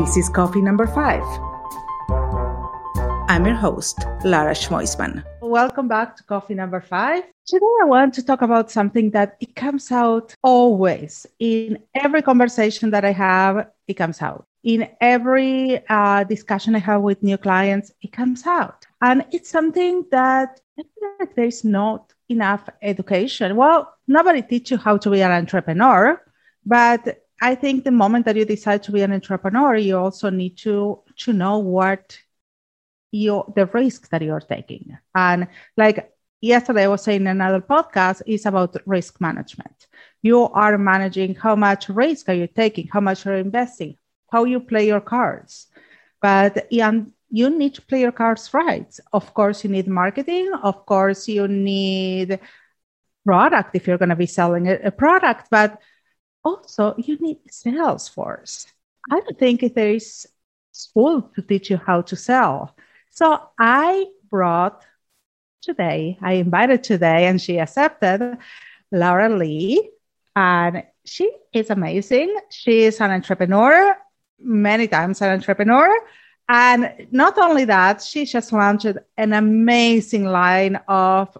[0.00, 1.22] This is coffee number five.
[3.28, 5.22] I'm your host, Lara Schmoisman.
[5.42, 7.24] Welcome back to coffee number five.
[7.46, 12.90] Today, I want to talk about something that it comes out always in every conversation
[12.92, 13.68] that I have.
[13.88, 17.92] It comes out in every uh, discussion I have with new clients.
[18.00, 23.54] It comes out, and it's something that I feel like there's not enough education.
[23.54, 26.18] Well, nobody teach you how to be an entrepreneur,
[26.64, 30.58] but I think the moment that you decide to be an entrepreneur, you also need
[30.58, 32.18] to to know what
[33.12, 34.96] the risks that you're taking.
[35.14, 39.86] And like yesterday I was saying in another podcast, is about risk management.
[40.22, 43.96] You are managing how much risk are you taking, how much are you investing,
[44.30, 45.66] how you play your cards.
[46.22, 48.92] But and you need to play your cards right.
[49.12, 50.52] Of course, you need marketing.
[50.62, 52.38] Of course, you need
[53.24, 55.80] product if you're going to be selling a product, but
[56.44, 58.66] also you need sales force.
[59.10, 60.26] I don't think there is
[60.72, 62.74] school to teach you how to sell.
[63.10, 64.84] So I brought
[65.62, 68.38] today, I invited today, and she accepted
[68.92, 69.90] Laura Lee.
[70.36, 72.34] And she is amazing.
[72.50, 73.96] She is an entrepreneur,
[74.38, 75.92] many times an entrepreneur.
[76.48, 78.86] And not only that, she just launched
[79.16, 81.36] an amazing line of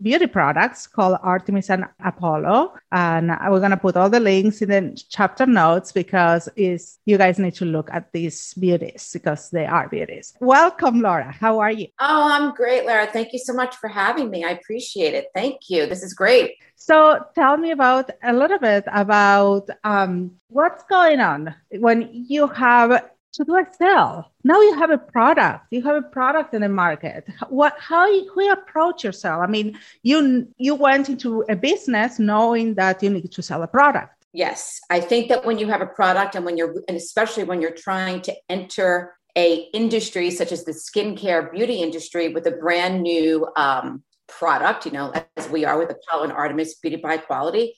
[0.00, 2.74] beauty products called Artemis and Apollo.
[2.92, 7.18] And we're going to put all the links in the chapter notes because is you
[7.18, 10.34] guys need to look at these beauties because they are beauties.
[10.40, 11.32] Welcome, Laura.
[11.32, 11.88] How are you?
[11.98, 13.06] Oh, I'm great, Laura.
[13.06, 14.44] Thank you so much for having me.
[14.44, 15.28] I appreciate it.
[15.34, 15.86] Thank you.
[15.86, 16.54] This is great.
[16.76, 23.10] So tell me about a little bit about um, what's going on when you have
[23.36, 24.32] to do a sell.
[24.44, 25.66] Now you have a product.
[25.70, 27.28] You have a product in the market.
[27.48, 27.76] What?
[27.78, 29.42] How you, you approach yourself?
[29.42, 33.66] I mean, you you went into a business knowing that you need to sell a
[33.66, 34.12] product.
[34.32, 37.62] Yes, I think that when you have a product, and when you're, and especially when
[37.62, 43.02] you're trying to enter a industry such as the skincare beauty industry with a brand
[43.02, 47.74] new um, product, you know, as we are with Apollo and Artemis Beauty by Quality,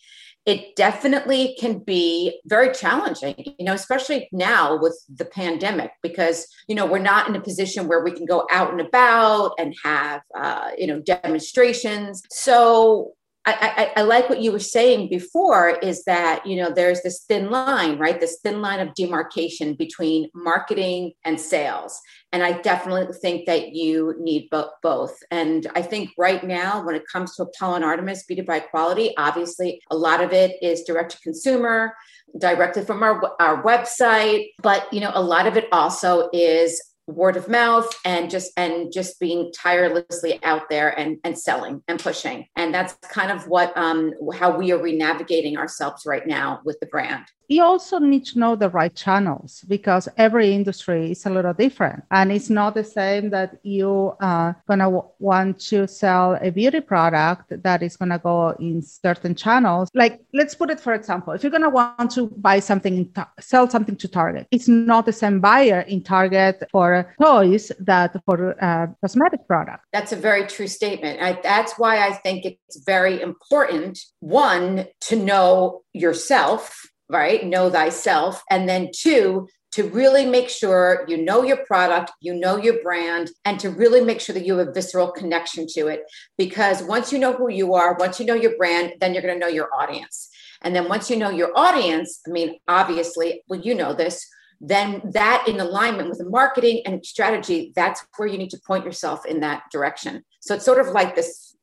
[0.49, 6.75] it definitely can be very challenging, you know, especially now with the pandemic, because, you
[6.75, 10.23] know, we're not in a position where we can go out and about and have,
[10.35, 12.23] uh, you know, demonstrations.
[12.31, 13.13] So
[13.47, 17.25] I, I, I, like what you were saying before is that you know there's this
[17.29, 18.21] thin line right?
[18.21, 21.99] This thin line of demarcation between marketing and sales.
[22.33, 25.17] And i definitely think that you need bo- both.
[25.31, 29.15] And i think right now when it comes to apollo and artemis beauty by quality
[29.17, 31.95] obviously a lot of it is direct to consumer
[32.39, 34.49] directly from our, our website.
[34.63, 38.93] But you know a lot of it also is word of mouth and just and
[38.93, 42.47] just being tirelessly out there and and selling and pushing.
[42.57, 46.87] And that's kind of what um how we are renavigating ourselves right now with the
[46.87, 51.55] brand you also need to know the right channels because every industry is a little
[51.55, 52.05] different.
[52.11, 56.51] And it's not the same that you are going to w- want to sell a
[56.51, 59.89] beauty product that is going to go in certain channels.
[59.95, 63.31] Like let's put it for example if you're going to want to buy something ta-
[63.41, 68.63] sell something to target it's not the same buyer in target for toys that for
[68.63, 69.85] uh, cosmetic product.
[69.93, 71.23] That's a very true statement.
[71.23, 77.45] I, that's why i think it's very important one to know yourself right?
[77.45, 78.43] Know thyself.
[78.51, 83.31] And then two, to really make sure you know your product, you know your brand,
[83.45, 86.03] and to really make sure that you have a visceral connection to it.
[86.37, 89.35] Because once you know who you are, once you know your brand, then you're going
[89.35, 90.31] to know your audience.
[90.63, 94.27] And then once you know your audience, I mean, obviously, well, you know this,
[94.61, 98.85] then that in alignment with the marketing and strategy, that's where you need to point
[98.85, 100.25] yourself in that direction.
[100.41, 101.55] So it's sort of like this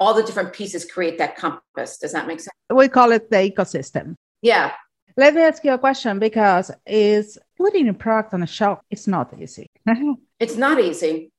[0.00, 1.98] all the different pieces create that compass.
[1.98, 2.48] Does that make sense?
[2.70, 4.16] We call it the ecosystem.
[4.40, 4.72] Yeah,
[5.16, 9.06] let me ask you a question because is putting a product on a shelf it's
[9.06, 9.66] not easy.
[10.38, 11.29] it's not easy.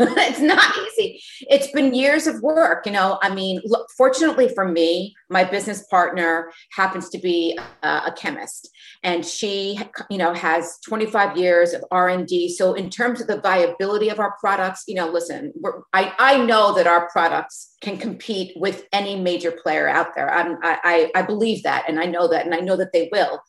[0.16, 1.22] it's not easy.
[1.42, 2.86] It's been years of work.
[2.86, 7.88] You know, I mean, look, fortunately for me, my business partner happens to be a,
[8.06, 8.70] a chemist
[9.02, 12.54] and she, you know, has 25 years of R&D.
[12.54, 15.52] So in terms of the viability of our products, you know, listen,
[15.92, 20.32] I, I know that our products can compete with any major player out there.
[20.32, 21.84] I'm, I, I believe that.
[21.88, 23.42] And I know that, and I know that they will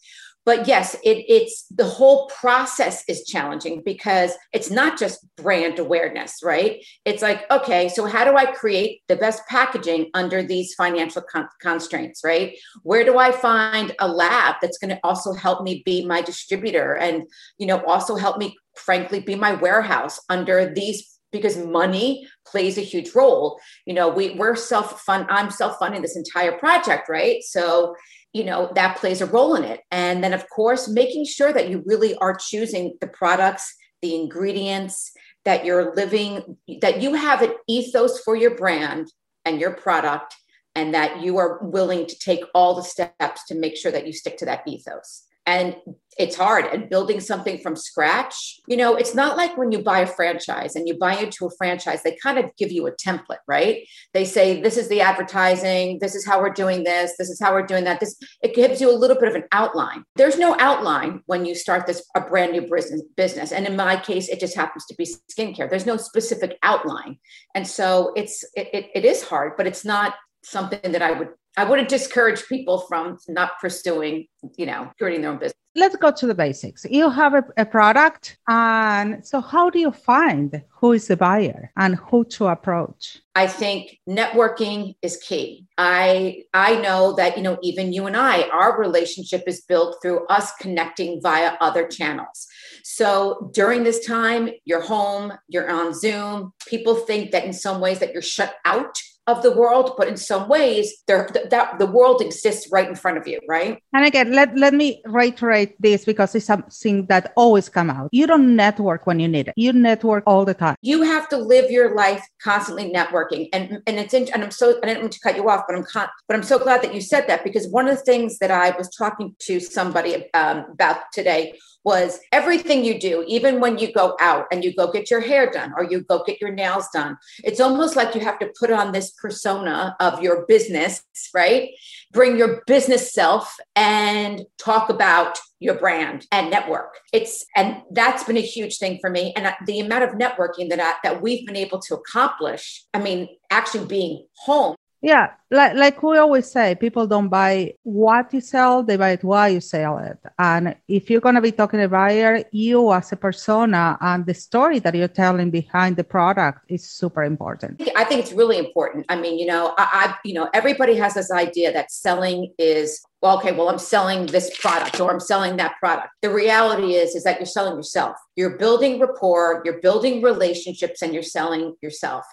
[0.46, 6.40] but yes it, it's the whole process is challenging because it's not just brand awareness
[6.44, 11.22] right it's like okay so how do i create the best packaging under these financial
[11.22, 15.82] con- constraints right where do i find a lab that's going to also help me
[15.86, 17.24] be my distributor and
[17.58, 22.82] you know also help me frankly be my warehouse under these because money plays a
[22.82, 23.60] huge role.
[23.86, 27.42] You know, we, we're self fund, I'm self funding this entire project, right?
[27.44, 27.96] So,
[28.34, 29.82] you know, that plays a role in it.
[29.92, 35.12] And then, of course, making sure that you really are choosing the products, the ingredients,
[35.44, 39.12] that you're living, that you have an ethos for your brand
[39.44, 40.36] and your product,
[40.76, 44.14] and that you are willing to take all the steps to make sure that you
[44.14, 45.76] stick to that ethos and
[46.18, 50.00] it's hard and building something from scratch you know it's not like when you buy
[50.00, 53.42] a franchise and you buy into a franchise they kind of give you a template
[53.52, 53.86] right?
[54.14, 57.52] They say this is the advertising this is how we're doing this this is how
[57.54, 58.00] we're doing that.
[58.00, 60.04] This it gives you a little bit of an outline.
[60.16, 63.98] There's no outline when you start this a brand new business business and in my
[63.98, 65.70] case it just happens to be skincare.
[65.70, 67.18] There's no specific outline.
[67.56, 71.30] And so it's it, it, it is hard but it's not something that i would
[71.58, 74.28] I wouldn't discourage people from not pursuing,
[74.58, 75.54] you know, creating their own business.
[75.74, 76.86] Let's go to the basics.
[76.90, 81.72] You have a, a, product, and so how do you find who is the buyer
[81.78, 83.20] and who to approach?
[83.36, 85.66] I think networking is key.
[85.78, 90.28] I I know that you know even you and I, our relationship is built through
[90.28, 92.48] us connecting via other channels.
[92.84, 96.52] So during this time, you're home, you're on Zoom.
[96.68, 100.18] People think that in some ways that you're shut out of the world, but in
[100.18, 103.82] some ways, there that the world exists right in front of you, right?
[103.94, 108.10] And again, let, let me reiterate this because it's something that always come out.
[108.12, 109.54] You don't network when you need it.
[109.56, 110.76] You network all the time.
[110.82, 114.80] You have to live your life constantly networking, and and it's in, and I'm so
[114.82, 116.94] I didn't mean to cut you off, but I'm con- but I'm so glad that
[116.94, 120.66] you said that because one of the things that I was talking to somebody um,
[120.72, 121.54] about today
[121.84, 125.50] was everything you do, even when you go out and you go get your hair
[125.50, 128.72] done or you go get your nails done, it's almost like you have to put
[128.72, 131.04] on this persona of your business,
[131.34, 131.70] right?
[132.12, 136.96] Bring your business self and talk about your brand and network.
[137.14, 139.34] It's and that's been a huge thing for me.
[139.36, 142.84] And the amount of networking that I, that we've been able to accomplish.
[142.94, 148.32] I mean, actually being home yeah, like like we always say, people don't buy what
[148.34, 150.20] you sell; they buy it why you sell it.
[150.38, 154.28] And if you're going to be talking to a buyer, you as a persona and
[154.28, 157.82] the story that you're telling behind the product is super important.
[157.96, 159.08] I think it's really important.
[159.10, 163.04] I mean, you know, I, I you know, everybody has this idea that selling is
[163.22, 166.10] well, okay, well, I'm selling this product or I'm selling that product.
[166.24, 168.16] The reality is, is that you're selling yourself.
[168.36, 172.26] You're building rapport, you're building relationships, and you're selling yourself.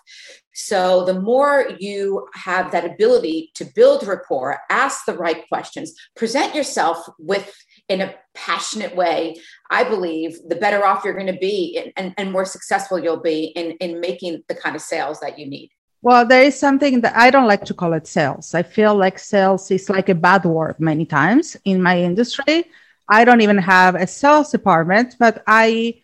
[0.61, 6.53] So the more you have that ability to build rapport, ask the right questions, present
[6.53, 7.55] yourself with
[7.89, 9.37] in a passionate way,
[9.71, 13.45] I believe the better off you're going to be and, and more successful you'll be
[13.55, 15.71] in, in making the kind of sales that you need.
[16.03, 18.53] Well, there is something that I don't like to call it sales.
[18.53, 22.65] I feel like sales is like a bad word many times in my industry.
[23.09, 26.03] I don't even have a sales department, but I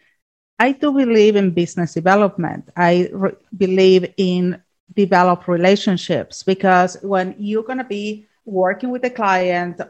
[0.58, 2.70] I do believe in business development.
[2.76, 4.62] I re- believe in
[4.94, 9.80] develop relationships because when you're going to be working with a client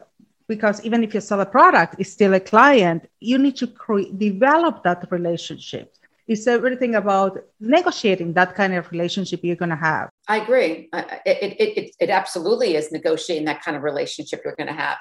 [0.47, 4.09] because even if you sell a product it's still a client you need to cre-
[4.17, 5.95] develop that relationship
[6.27, 10.09] it's everything about negotiating that kind of relationship you're going to have.
[10.27, 10.89] I agree.
[10.91, 14.97] It, it, it, it, absolutely is negotiating that kind of relationship you're going to have.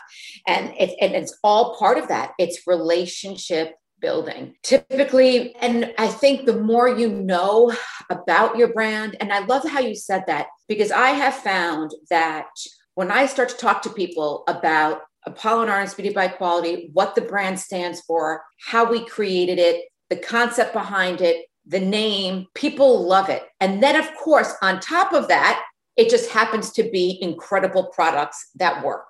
[0.47, 2.33] And, it, and it's all part of that.
[2.39, 3.75] It's relationship
[4.05, 4.55] building.
[4.63, 7.73] Typically, and I think the more you know
[8.11, 12.51] about your brand, and I love how you said that because I have found that
[12.97, 17.15] when I start to talk to people about Apollo and Artemis Beauty by Quality, what
[17.15, 23.09] the brand stands for, how we created it, the concept behind it, the name, people
[23.09, 23.45] love it.
[23.59, 25.65] And then, of course, on top of that,
[25.97, 29.07] it just happens to be incredible products that work.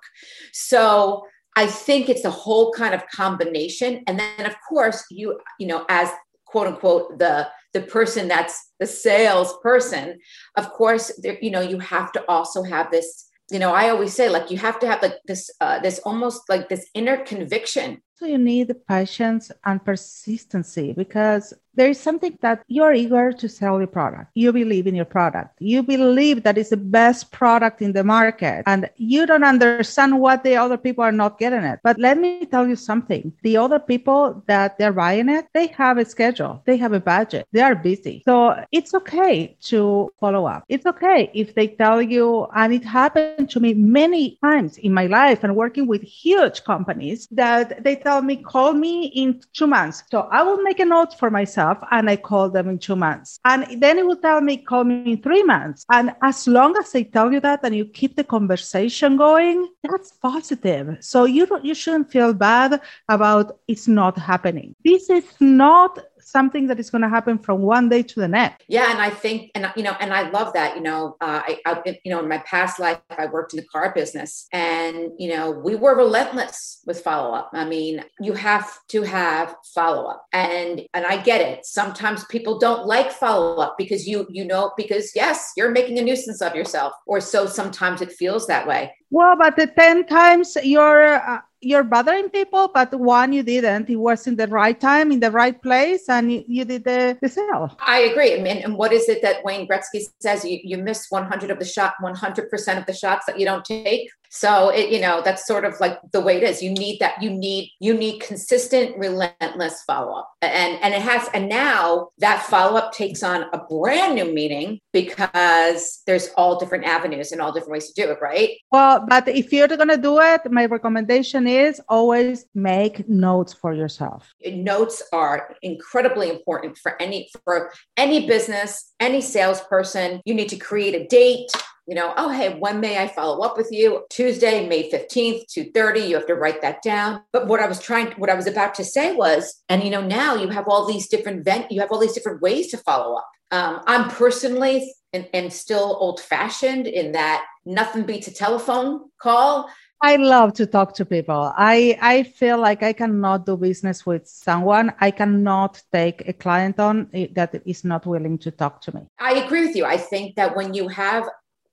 [0.53, 4.03] So I think it's a whole kind of combination.
[4.07, 6.09] And then, of course, you, you know, as
[6.45, 10.19] quote unquote, the the person that's the salesperson,
[10.55, 14.13] of course, there, you know, you have to also have this you know i always
[14.13, 18.01] say like you have to have like this uh, this almost like this inner conviction
[18.15, 23.49] so you need the patience and persistency because there is something that you're eager to
[23.49, 24.31] sell your product.
[24.33, 25.55] You believe in your product.
[25.59, 30.43] You believe that it's the best product in the market and you don't understand what
[30.43, 31.79] the other people are not getting it.
[31.83, 33.33] But let me tell you something.
[33.43, 36.61] The other people that they're buying it, they have a schedule.
[36.65, 37.47] They have a budget.
[37.51, 38.23] They are busy.
[38.25, 40.63] So it's okay to follow up.
[40.69, 45.07] It's okay if they tell you, and it happened to me many times in my
[45.07, 50.03] life and working with huge companies that they tell me, call me in two months.
[50.09, 53.39] So I will make a note for myself and I call them in two months.
[53.45, 55.85] And then it will tell me, call me in three months.
[55.91, 60.11] And as long as they tell you that and you keep the conversation going, that's
[60.13, 60.97] positive.
[61.01, 64.75] So you you shouldn't feel bad about it's not happening.
[64.83, 68.65] This is not something that is going to happen from one day to the next.
[68.67, 70.75] Yeah, and I think, and you know, and I love that.
[70.75, 73.65] You know, uh, I, I, you know, in my past life, I worked in the
[73.67, 77.51] car business, and you know, we were relentless with follow up.
[77.53, 81.65] I mean, you have to have follow up, and and I get it.
[81.65, 86.01] Sometimes people don't like follow up because you you know because yes, you're making a
[86.01, 88.91] nuisance of yourself, or so sometimes it feels that way.
[89.15, 93.89] Well, but the 10 times you're uh, you're bothering people, but one you didn't.
[93.89, 97.17] It was in the right time, in the right place, and you, you did the,
[97.21, 97.77] the sale.
[97.79, 98.35] I agree.
[98.35, 100.43] I mean, and what is it that Wayne Gretzky says?
[100.43, 104.09] You, you miss 100 of the shot, 100% of the shots that you don't take.
[104.35, 106.61] So it, you know, that's sort of like the way it is.
[106.61, 107.23] You need that.
[107.23, 111.29] You need you need consistent, relentless follow up, and and it has.
[111.33, 116.83] And now that follow up takes on a brand new meaning because there's all different
[116.83, 118.49] avenues and all different ways to do it, right?
[118.73, 123.73] Well, but if you're going to do it, my recommendation is always make notes for
[123.73, 124.33] yourself.
[124.45, 130.21] Notes are incredibly important for any for any business, any salesperson.
[130.25, 131.51] You need to create a date
[131.87, 134.05] you know, oh, hey, when may I follow up with you?
[134.09, 137.21] Tuesday, May 15th, 2.30, you have to write that down.
[137.31, 140.01] But what I was trying, what I was about to say was, and you know,
[140.01, 143.17] now you have all these different vent, you have all these different ways to follow
[143.17, 143.29] up.
[143.51, 149.69] Um, I'm personally and, and still old fashioned in that nothing beats a telephone call.
[150.01, 151.53] I love to talk to people.
[151.55, 154.93] I, I feel like I cannot do business with someone.
[154.99, 159.01] I cannot take a client on that is not willing to talk to me.
[159.19, 159.85] I agree with you.
[159.85, 161.23] I think that when you have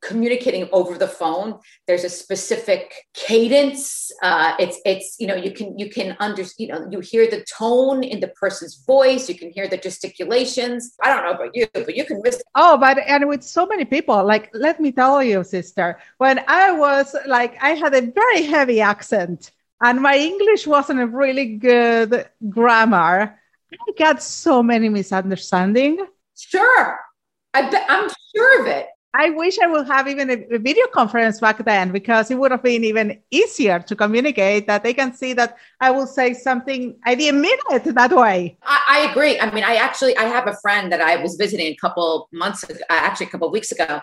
[0.03, 5.79] communicating over the phone there's a specific cadence uh, it's it's you know you can
[5.79, 9.51] you can under you know you hear the tone in the person's voice you can
[9.51, 10.95] hear the gesticulations.
[11.03, 13.85] I don't know about you but you can miss oh but and with so many
[13.85, 18.43] people like let me tell you sister when i was like i had a very
[18.43, 19.51] heavy accent
[19.83, 23.39] and my english wasn't a really good grammar
[23.73, 26.01] i got so many misunderstandings
[26.37, 26.99] sure.
[27.55, 28.87] I I'm sure of it.
[29.15, 32.63] I wish I would have even a, video conference back then because it would have
[32.63, 37.15] been even easier to communicate that they can see that I will say something I
[37.15, 38.57] didn't mean it that way.
[38.63, 39.39] I, I agree.
[39.39, 42.63] I mean, I actually I have a friend that I was visiting a couple months
[42.63, 44.01] ago, uh, actually a couple weeks ago,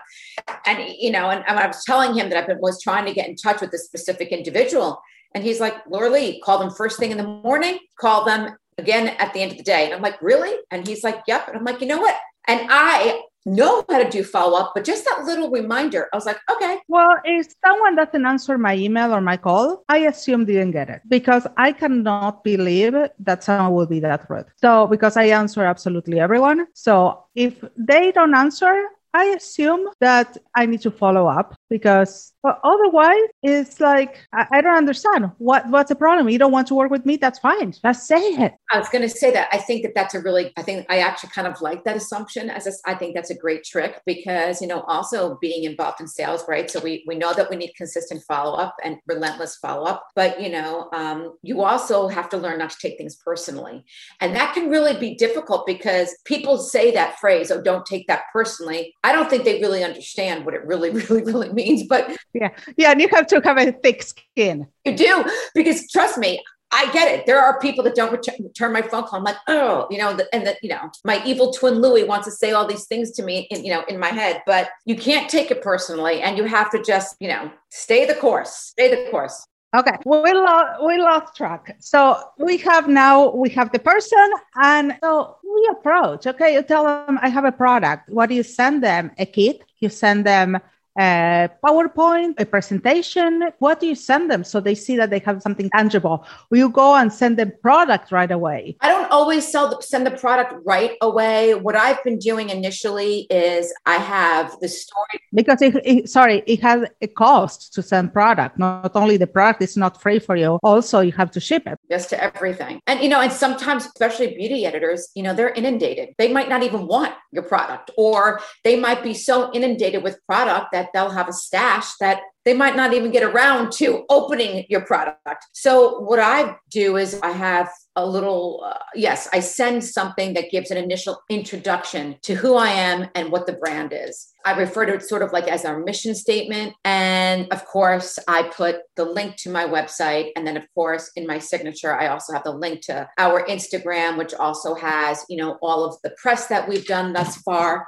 [0.68, 3.28] and you know, and, and I was telling him that I was trying to get
[3.28, 5.02] in touch with this specific individual,
[5.34, 9.08] and he's like, Laura Lee, call them first thing in the morning, call them again
[9.08, 10.56] at the end of the day, and I'm like, really?
[10.70, 12.16] And he's like, yep, and I'm like, you know what?
[12.48, 16.26] And I know how to do follow up, but just that little reminder, I was
[16.26, 16.80] like, okay.
[16.88, 21.02] Well, if someone doesn't answer my email or my call, I assume didn't get it
[21.08, 24.46] because I cannot believe that someone will be that rude.
[24.58, 26.68] So, because I answer absolutely everyone.
[26.74, 33.28] So, if they don't answer, I assume that I need to follow up because otherwise
[33.44, 36.30] it's like I, I, don't understand what what's the problem.
[36.30, 37.18] You don't want to work with me?
[37.18, 37.74] That's fine.
[37.74, 38.54] Just say it.
[38.72, 39.50] I was going to say that.
[39.52, 40.54] I think that that's a really.
[40.56, 42.50] I think I actually kind of like that assumption.
[42.50, 46.08] As a, I think that's a great trick because you know also being involved in
[46.08, 46.72] sales, right?
[46.72, 50.42] So we we know that we need consistent follow up and relentless follow up, but
[50.42, 53.84] you know um, you also have to learn not to take things personally,
[54.22, 58.24] and that can really be difficult because people say that phrase, "Oh, don't take that
[58.32, 61.84] personally." I don't think they really understand what it really, really, really means.
[61.88, 64.68] But yeah, yeah, and you have to have a thick skin.
[64.86, 67.26] You do because trust me, I get it.
[67.26, 69.18] There are people that don't return, my phone call.
[69.18, 72.32] I'm like, oh, you know, and that, you know, my evil twin Louie wants to
[72.32, 74.44] say all these things to me, in, you know, in my head.
[74.46, 78.16] But you can't take it personally, and you have to just, you know, stay the
[78.16, 78.52] course.
[78.52, 79.46] Stay the course.
[79.76, 81.76] Okay, we lost we lost track.
[81.80, 86.26] So we have now we have the person, and so we approach.
[86.26, 88.10] Okay, you tell them I have a product.
[88.10, 89.12] What do you send them?
[89.20, 89.64] A kit.
[89.80, 90.60] You send them
[91.00, 93.52] a PowerPoint, a presentation?
[93.60, 96.26] What do you send them so they see that they have something tangible?
[96.50, 98.76] Will you go and send them product right away?
[98.82, 101.56] I don't always sell the, send the product right away.
[101.56, 106.62] What I've been doing initially is I have the story because it, it, sorry, it
[106.62, 108.60] has a cost to send product.
[108.60, 111.78] Not only the product is not free for you, also you have to ship it.
[111.90, 112.82] Yes, to everything.
[112.88, 116.10] And you know, and sometimes, especially beauty editors, you know, they're inundated.
[116.18, 120.68] They might not even want your product, or they might be so inundated with product
[120.74, 124.82] that they'll have a stash that they might not even get around to opening your
[124.82, 125.46] product.
[125.54, 130.50] So, what I do is I have a little, uh, yes, I send something that
[130.50, 134.30] gives an initial introduction to who I am and what the brand is.
[134.46, 136.74] I refer to it sort of like as our mission statement.
[136.86, 140.32] And of course, I put the link to my website.
[140.36, 144.18] And then, of course, in my signature, I also have the link to our Instagram,
[144.18, 147.88] which also has, you know, all of the press that we've done thus far.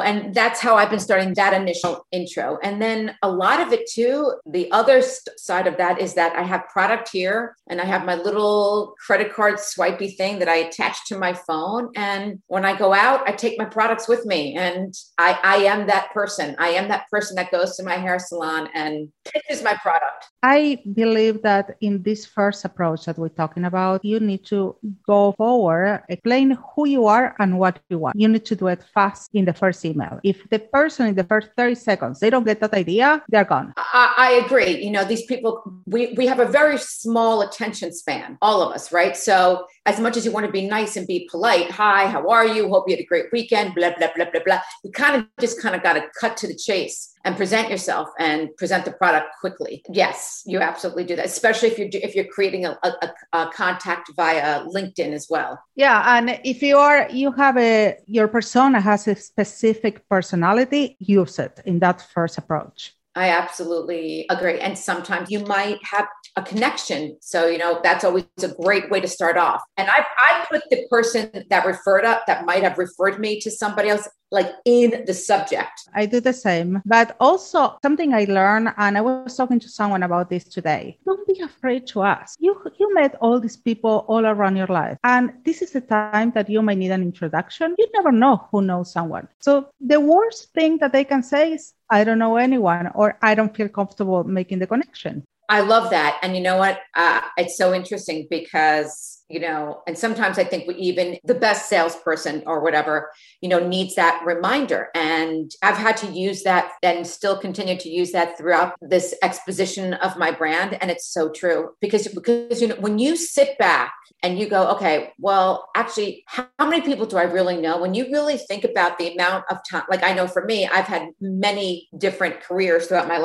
[0.00, 2.58] And that's how I've been starting that initial intro.
[2.62, 5.02] And then a lot of it too, the other
[5.36, 9.32] side of that is that I have product here and I have my little credit
[9.32, 11.90] card swipey thing that I attach to my phone.
[11.96, 14.54] And when I go out, I take my products with me.
[14.56, 16.54] And I, I am that person.
[16.58, 20.28] I am that person that goes to my hair salon and pitches my product.
[20.42, 25.32] I believe that in this first approach that we're talking about, you need to go
[25.32, 28.18] forward, explain who you are and what you want.
[28.18, 30.20] You need to do it fast in the first email.
[30.22, 33.72] If the person in the first 30 seconds, they don't get that idea, they're gone.
[33.76, 34.82] I, I agree.
[34.82, 38.92] You know, these people, we, we have a very small attention span, all of us,
[38.92, 39.16] right?
[39.16, 42.46] So as much as you want to be nice and be polite, hi, how are
[42.46, 42.68] you?
[42.68, 44.60] Hope you had a great weekend, blah, blah, blah, blah, blah.
[44.84, 48.08] You kind of just kind of got to cut to the chase and present yourself
[48.18, 49.82] and present the product quickly.
[49.88, 54.10] Yes, you absolutely do that, especially if you're if you're creating a, a, a, contact
[54.16, 55.58] via LinkedIn as well.
[55.76, 61.38] Yeah, and if you are you have a your persona has a specific personality, use
[61.38, 62.94] it in that first approach.
[63.14, 64.58] I absolutely agree.
[64.58, 67.18] And sometimes you might have a connection.
[67.20, 69.62] So, you know, that's always a great way to start off.
[69.76, 73.50] And I, I put the person that referred up that might have referred me to
[73.50, 75.88] somebody else like in the subject.
[75.94, 76.82] I do the same.
[76.84, 80.98] But also something I learned, and I was talking to someone about this today.
[81.04, 82.36] Don't be afraid to ask.
[82.40, 84.96] You you met all these people all around your life.
[85.04, 87.76] And this is the time that you might need an introduction.
[87.78, 89.28] You never know who knows someone.
[89.40, 93.34] So the worst thing that they can say is, I don't know anyone, or I
[93.34, 95.24] don't feel comfortable making the connection.
[95.48, 96.18] I love that.
[96.22, 96.80] And you know what?
[96.96, 101.68] Uh, it's so interesting because you know and sometimes i think we even the best
[101.68, 103.10] salesperson or whatever
[103.40, 104.88] you know needs that reminder.
[104.94, 109.94] And i've had to use that and still continue to use that throughout this exposition
[109.94, 110.78] of my brand.
[110.80, 114.68] And it's so true because because you know when you sit back and you go
[114.68, 117.80] okay well actually how many people do i really know?
[117.80, 120.86] When you really think about the amount of time like i know for me i've
[120.86, 123.18] had many different careers throughout my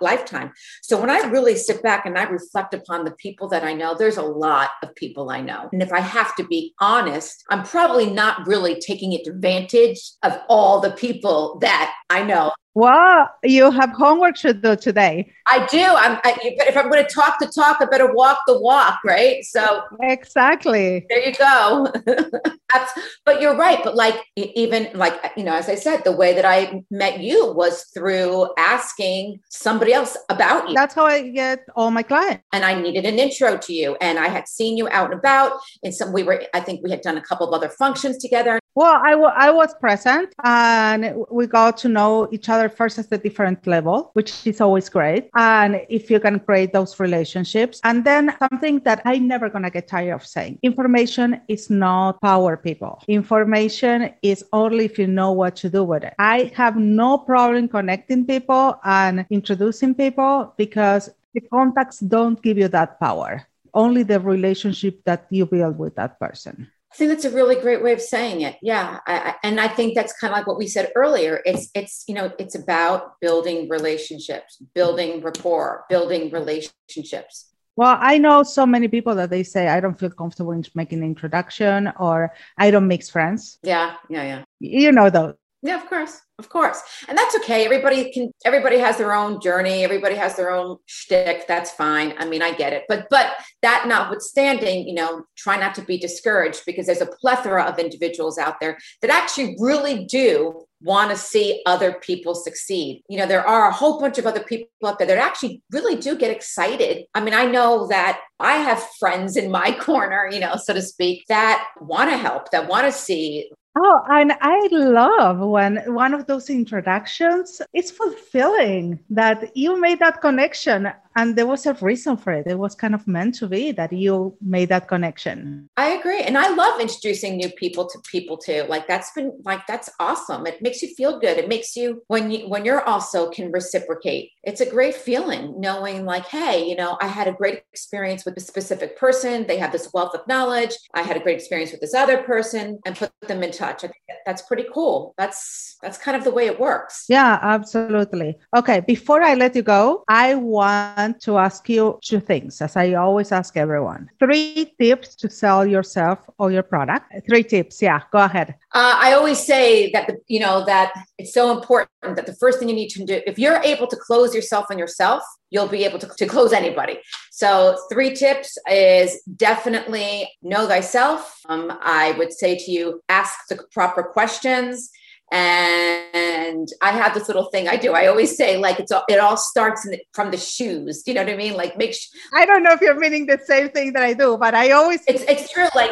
[0.00, 0.52] lifetime.
[0.82, 3.94] So when i really sit back and i reflect upon the people that i know
[3.94, 5.68] there's a lot of people I know.
[5.70, 10.80] And if I have to be honest, I'm probably not really taking advantage of all
[10.80, 12.52] the people that I know.
[12.76, 15.32] Well, you have homework to do today.
[15.50, 15.80] I do.
[15.80, 16.18] I'm.
[16.24, 19.42] I, if I'm going to talk the talk, I better walk the walk, right?
[19.44, 21.06] So exactly.
[21.08, 21.90] There you go.
[23.24, 23.82] but you're right.
[23.82, 27.50] But like even like you know, as I said, the way that I met you
[27.54, 30.74] was through asking somebody else about you.
[30.74, 32.44] That's how I get all my clients.
[32.52, 35.60] And I needed an intro to you, and I had seen you out and about.
[35.82, 36.42] And some we were.
[36.52, 38.60] I think we had done a couple of other functions together.
[38.76, 43.10] Well, I, w- I was present and we got to know each other first at
[43.10, 45.30] a different level, which is always great.
[45.34, 49.88] And if you can create those relationships, and then something that I'm never gonna get
[49.88, 53.02] tired of saying information is not power, people.
[53.08, 56.12] Information is only if you know what to do with it.
[56.18, 62.68] I have no problem connecting people and introducing people because the contacts don't give you
[62.68, 66.70] that power, only the relationship that you build with that person.
[66.96, 68.56] I think that's a really great way of saying it.
[68.62, 71.42] Yeah, I, and I think that's kind of like what we said earlier.
[71.44, 77.52] It's it's you know it's about building relationships, building rapport, building relationships.
[77.76, 81.00] Well, I know so many people that they say I don't feel comfortable in making
[81.00, 83.58] an introduction or I don't make friends.
[83.62, 84.44] Yeah, yeah, yeah.
[84.60, 85.34] You know those.
[85.62, 87.64] Yeah, of course, of course, and that's okay.
[87.64, 88.30] Everybody can.
[88.44, 89.84] Everybody has their own journey.
[89.84, 91.48] Everybody has their own shtick.
[91.48, 92.14] That's fine.
[92.18, 92.84] I mean, I get it.
[92.88, 97.64] But but that notwithstanding, you know, try not to be discouraged because there's a plethora
[97.64, 103.02] of individuals out there that actually really do want to see other people succeed.
[103.08, 105.96] You know, there are a whole bunch of other people out there that actually really
[105.96, 107.06] do get excited.
[107.14, 110.82] I mean, I know that I have friends in my corner, you know, so to
[110.82, 116.14] speak, that want to help, that want to see Oh, and I love when one
[116.14, 122.16] of those introductions, it's fulfilling that you made that connection and there was a reason
[122.16, 122.46] for it.
[122.46, 125.68] It was kind of meant to be that you made that connection.
[125.78, 126.20] I agree.
[126.20, 128.66] And I love introducing new people to people too.
[128.68, 130.46] Like that's been like that's awesome.
[130.46, 131.38] It makes you feel good.
[131.38, 134.30] It makes you when you when you're also can reciprocate.
[134.44, 138.36] It's a great feeling knowing like, hey, you know, I had a great experience with
[138.36, 139.46] a specific person.
[139.46, 140.74] They have this wealth of knowledge.
[140.92, 143.94] I had a great experience with this other person and put them in I think
[144.24, 145.14] that's pretty cool.
[145.18, 147.04] That's that's kind of the way it works.
[147.08, 148.38] Yeah, absolutely.
[148.56, 152.94] Okay, before I let you go, I want to ask you two things, as I
[152.94, 154.08] always ask everyone.
[154.18, 157.12] Three tips to sell yourself or your product.
[157.28, 157.82] Three tips.
[157.82, 158.54] Yeah, go ahead.
[158.76, 162.58] Uh, I always say that the, you know that it's so important that the first
[162.58, 165.86] thing you need to do, if you're able to close yourself on yourself, you'll be
[165.86, 166.98] able to, to close anybody.
[167.30, 171.40] So, three tips is definitely know thyself.
[171.48, 174.90] Um, I would say to you, ask the proper questions
[175.32, 177.92] and I have this little thing I do.
[177.92, 181.02] I always say like it's all, it all starts the, from the shoes.
[181.02, 181.54] Do you know what I mean?
[181.54, 181.94] Like make.
[181.94, 184.70] Sh- I don't know if you're meaning the same thing that I do, but I
[184.70, 185.00] always.
[185.08, 185.68] It's it's true.
[185.74, 185.90] Like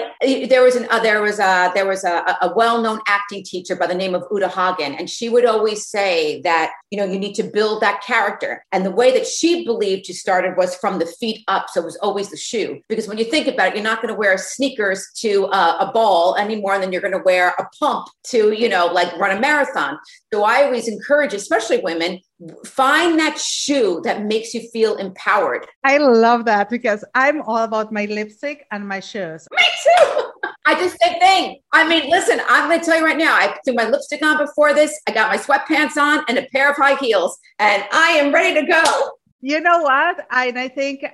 [0.49, 3.75] there was an uh, there was a there was a, a well known acting teacher
[3.75, 7.19] by the name of Uta Hagen, and she would always say that you know you
[7.19, 11.01] need to build that character, and the way that she believed you started was from
[11.01, 12.81] the feet up, so it was always the shoe.
[12.89, 15.93] Because when you think about it, you're not going to wear sneakers to uh, a
[15.93, 19.41] ball anymore than you're going to wear a pump to you know like run a
[19.41, 19.99] marathon.
[20.33, 22.21] So I always encourage, especially women,
[22.67, 25.67] find that shoe that makes you feel empowered.
[25.83, 29.47] I love that because I'm all about my lipstick and my shoes.
[29.53, 30.21] Me too.
[30.67, 31.61] I just same thing.
[31.73, 33.35] I mean, listen, I'm going to tell you right now.
[33.35, 34.99] I threw my lipstick on before this.
[35.07, 38.59] I got my sweatpants on and a pair of high heels, and I am ready
[38.61, 39.11] to go.
[39.47, 40.27] You know what?
[40.31, 41.05] I, and I think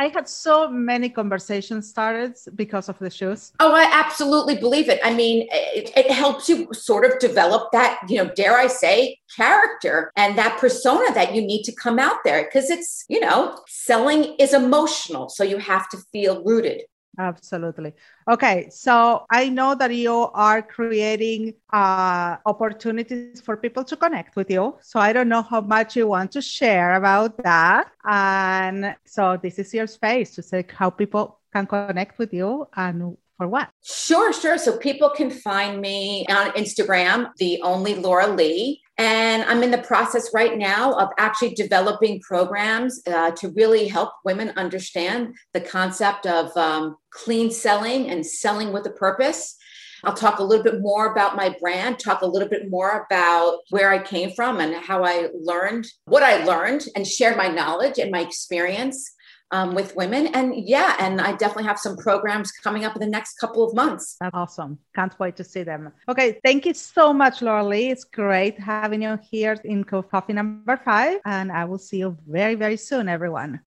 [0.00, 3.52] I had so many conversations started because of the shoes.
[3.60, 4.98] Oh, I absolutely believe it.
[5.04, 9.20] I mean, it, it helps you sort of develop that, you know, dare I say,
[9.36, 13.56] character and that persona that you need to come out there because it's, you know,
[13.68, 15.28] selling is emotional.
[15.28, 16.82] So you have to feel rooted.
[17.18, 17.94] Absolutely.
[18.28, 24.50] Okay, so I know that you are creating uh, opportunities for people to connect with
[24.50, 24.76] you.
[24.82, 27.90] So I don't know how much you want to share about that.
[28.04, 33.16] And so this is your space to say how people can connect with you and
[33.36, 33.68] for what?
[33.82, 34.58] Sure, sure.
[34.58, 38.80] So people can find me on Instagram, the only Laura Lee.
[38.98, 44.12] And I'm in the process right now of actually developing programs uh, to really help
[44.24, 49.56] women understand the concept of um, clean selling and selling with a purpose.
[50.04, 53.58] I'll talk a little bit more about my brand, talk a little bit more about
[53.70, 57.98] where I came from and how I learned what I learned, and share my knowledge
[57.98, 59.10] and my experience
[59.50, 60.28] um, with women.
[60.28, 63.74] And yeah, and I definitely have some programs coming up in the next couple of
[63.74, 64.16] months.
[64.20, 64.78] That's awesome.
[64.94, 65.92] Can't wait to see them.
[66.08, 66.38] Okay.
[66.44, 67.90] Thank you so much, Laura Lee.
[67.90, 71.20] It's great having you here in coffee number five.
[71.24, 73.60] And I will see you very, very soon, everyone.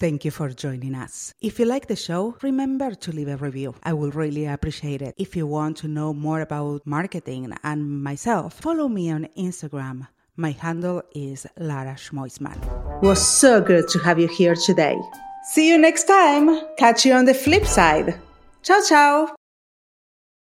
[0.00, 1.32] Thank you for joining us.
[1.40, 3.76] If you like the show, remember to leave a review.
[3.84, 5.14] I will really appreciate it.
[5.16, 10.52] If you want to know more about marketing and myself, follow me on Instagram my
[10.52, 12.58] handle is Lara Schmoisman.
[13.02, 14.98] Was so good to have you here today.
[15.52, 16.60] See you next time.
[16.78, 18.18] Catch you on the flip side.
[18.62, 19.41] Ciao, ciao.